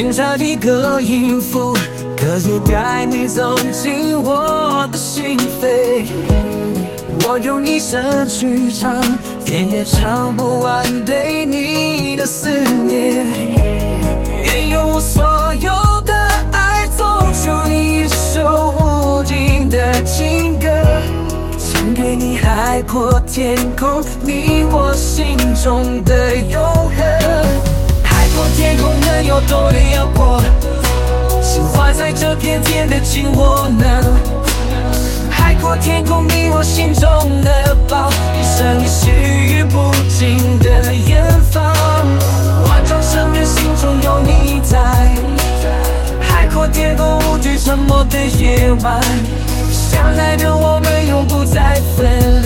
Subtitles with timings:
[0.00, 1.76] 寻找一个音符，
[2.16, 6.06] 可以带你走进我的心扉。
[7.28, 8.96] 我用一生去唱，
[9.44, 13.26] 也唱不完对你的思念。
[14.42, 15.22] 愿用我所
[15.56, 15.70] 有
[16.06, 16.14] 的
[16.50, 17.04] 爱，奏
[17.34, 20.66] 出一首无尽的情歌，
[21.58, 26.69] 献给你海阔天空，你我心中的永。
[29.22, 30.40] 有多辽阔？
[31.42, 33.84] 心怀在这片天的紧握呢？
[35.30, 37.10] 海阔天空，你我心中
[37.42, 41.64] 的宝，一生一世与不尽的远方。
[42.68, 44.78] 万丈深渊，心中有你在。
[46.20, 49.00] 海阔天空，无惧沉默的夜晚。
[49.70, 50.54] 相爱的